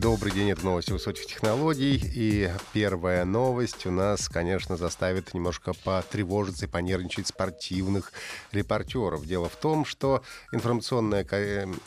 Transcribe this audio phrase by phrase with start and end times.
[0.00, 2.00] Добрый день, это новости высоких технологий.
[2.14, 8.10] И первая новость у нас, конечно, заставит немножко потревожиться и понервничать спортивных
[8.50, 9.26] репортеров.
[9.26, 11.26] Дело в том, что информационное,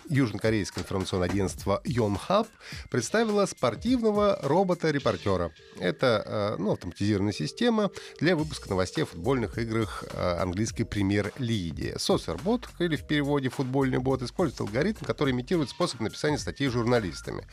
[0.09, 2.45] южнокорейское информационное агентство Yonhap
[2.91, 5.52] представило спортивного робота-репортера.
[5.80, 7.89] Это э, ну, автоматизированная система
[8.20, 11.95] для выпуска новостей о футбольных играх э, английской премьер-лиги.
[11.98, 17.48] Соцербот, или в переводе футбольный бот, использует алгоритм, который имитирует способ написания статей журналистами.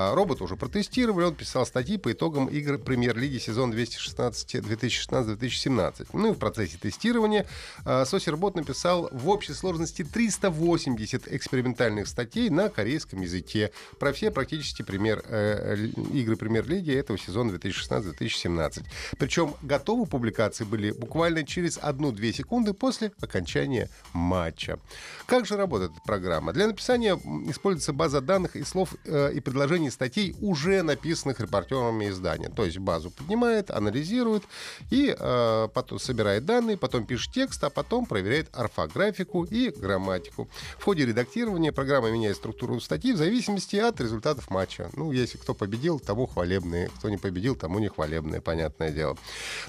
[0.00, 6.06] А, робот уже протестировали, он писал статьи по итогам игр премьер-лиги сезон 2016-2017.
[6.14, 7.46] Ну и в процессе тестирования
[7.84, 14.80] а, Сосербот написал в общей сложности 380 экспериментальных статей на корейском языке про все практически
[14.82, 15.76] премьер, э,
[16.14, 18.84] игры премьер-лиги этого сезона 2016-2017.
[19.18, 24.78] Причем готовы публикации были буквально через 1-2 секунды после окончания матча.
[25.26, 26.54] Как же работает эта программа?
[26.54, 32.08] Для написания используется база данных и слов э, и предложений продолжении статей, уже написанных репортерами
[32.08, 32.48] издания.
[32.48, 34.44] То есть базу поднимает, анализирует
[34.90, 40.48] и э, потом собирает данные, потом пишет текст, а потом проверяет орфографику и грамматику.
[40.78, 44.90] В ходе редактирования программа меняет структуру статьи в зависимости от результатов матча.
[44.94, 49.16] Ну, если кто победил, тому хвалебные, кто не победил, тому не хвалебные, понятное дело.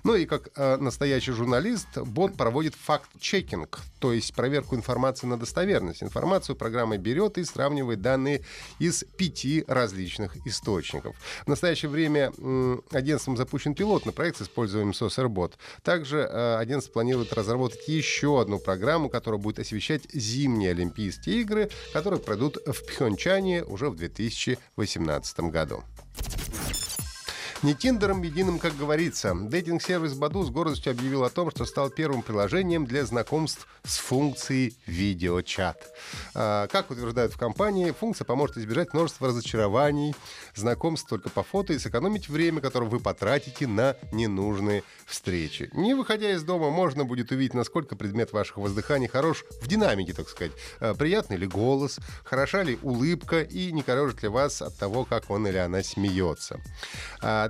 [0.04, 6.04] Ну и как э, настоящий журналист, бот проводит факт-чекинг, то есть проверку информации на достоверность.
[6.04, 8.42] Информацию программа берет и сравнивает данные
[8.80, 11.16] из пяти различных различных источников.
[11.46, 12.32] В настоящее время
[12.92, 15.54] агентством запущен пилотный проект с использованием SOSRBot.
[15.84, 22.20] Также э, агентство планирует разработать еще одну программу, которая будет освещать зимние Олимпийские игры, которые
[22.20, 25.84] пройдут в Пхенчане уже в 2018 году.
[27.64, 29.36] Не Тиндером единым, как говорится.
[29.36, 34.76] Дейтинг-сервис Баду с гордостью объявил о том, что стал первым приложением для знакомств с функцией
[34.88, 35.78] видеочат.
[36.34, 40.16] А, как утверждают в компании, функция поможет избежать множества разочарований,
[40.56, 45.70] знакомств только по фото и сэкономить время, которое вы потратите на ненужные встречи.
[45.74, 50.30] Не выходя из дома, можно будет увидеть, насколько предмет ваших воздыханий хорош в динамике, так
[50.30, 50.54] сказать.
[50.80, 55.30] А, приятный ли голос, хороша ли улыбка и не корежит ли вас от того, как
[55.30, 56.60] он или она смеется.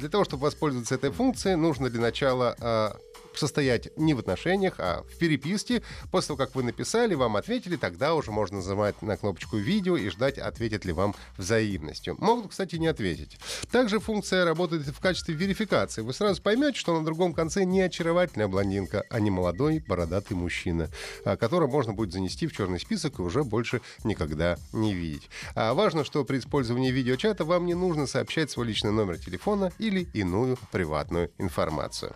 [0.01, 2.97] Для того, чтобы воспользоваться этой функцией, нужно для начала а,
[3.33, 5.81] состоять не в отношениях, а в переписке.
[6.11, 10.09] После того, как вы написали, вам ответили, тогда уже можно нажимать на кнопочку «Видео» и
[10.09, 12.15] ждать, ответят ли вам взаимностью.
[12.19, 13.37] Могут, кстати, не ответить.
[13.71, 16.01] Также функция работает в качестве верификации.
[16.01, 20.89] Вы сразу поймете, что на другом конце не очаровательная блондинка, а не молодой бородатый мужчина,
[21.25, 25.29] а, которого можно будет занести в черный список и уже больше никогда не видеть.
[25.55, 30.07] А важно, что при использовании видеочата вам не нужно сообщать свой личный номер телефона или
[30.13, 32.13] иную приватную информацию.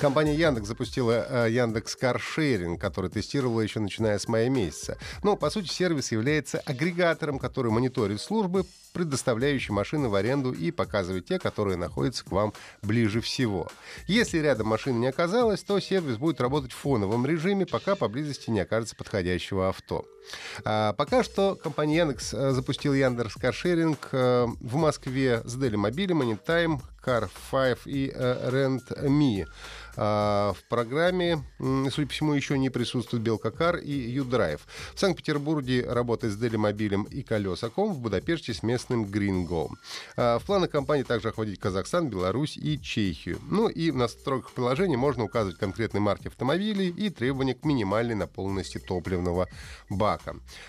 [0.00, 4.96] Компания Яндекс запустила э, Яндекс Каршеринг, который тестировала еще начиная с мая месяца.
[5.22, 11.26] Но, по сути, сервис является агрегатором, который мониторит службы, предоставляющие машины в аренду и показывает
[11.26, 13.68] те, которые находятся к вам ближе всего.
[14.06, 18.60] Если рядом машины не оказалось, то сервис будет работать в фоновом режиме, пока поблизости не
[18.60, 20.06] окажется подходящего авто.
[20.64, 26.22] А пока что компания Яндекс э, запустила Яндекс Каршеринг э, в Москве с Дели Мобилем,
[26.22, 29.46] Anytime, Car5 и э, Rent.me.
[29.96, 34.60] А, в программе, судя по всему, еще не присутствуют Белкакар и Юдрайв.
[34.94, 39.68] В Санкт-Петербурге работает с Дели Мобилем и Колесаком, в Будапеште с местным Гринго.
[40.16, 43.38] А, в планах компании также охватить Казахстан, Беларусь и Чехию.
[43.50, 48.78] Ну и в настройках приложения можно указывать конкретные марки автомобилей и требования к минимальной наполненности
[48.78, 49.48] топливного
[49.88, 50.09] бака.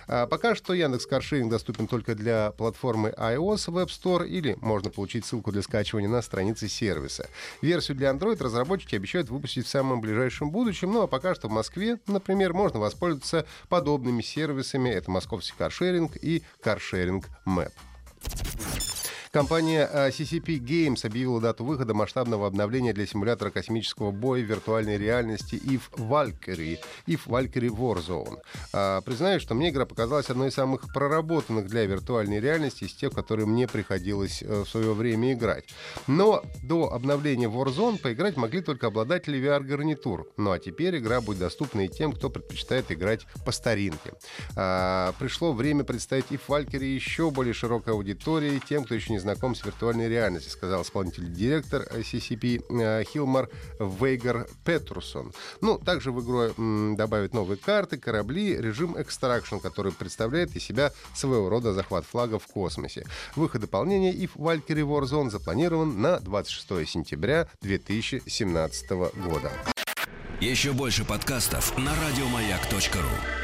[0.08, 5.26] А, пока что Яндекс Каршеринг доступен только для платформы iOS Web Store или можно получить
[5.26, 7.30] ссылку для скачивания на странице сервиса.
[7.62, 10.92] Версию для Android разработчики обещают выпустить в самом ближайшем будущем.
[10.92, 14.90] Ну а пока что в Москве, например, можно воспользоваться подобными сервисами.
[14.90, 17.72] Это московский каршеринг и каршеринг Мэп.
[19.32, 24.98] Компания э, CCP Games объявила дату выхода масштабного обновления для симулятора космического боя в виртуальной
[24.98, 28.40] реальности If Valkyrie, If Valkyrie Warzone.
[28.74, 33.14] А, признаю, что мне игра показалась одной из самых проработанных для виртуальной реальности из тех,
[33.14, 35.64] которые мне приходилось э, в свое время играть.
[36.08, 40.28] Но до обновления Warzone поиграть могли только обладатели VR-гарнитур.
[40.36, 44.12] Ну а теперь игра будет доступна и тем, кто предпочитает играть по старинке.
[44.58, 49.56] А, пришло время представить If Valkyrie еще более широкой аудитории, тем, кто еще не знаком
[49.56, 55.34] с виртуальной реальностью, сказал исполнительный директор CCP э, Хилмар Вейгер Петрусон.
[55.62, 61.50] Ну, также в игру добавят новые карты, корабли, режим Extraction, который представляет из себя своего
[61.50, 63.06] рода захват флага в космосе.
[63.36, 69.52] Выход дополнения if Valkyrie Warzone запланирован на 26 сентября 2017 года.
[70.40, 73.41] Еще больше подкастов на радиомаяк.ру